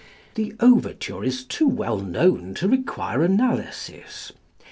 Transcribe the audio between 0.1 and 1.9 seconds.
The overture is too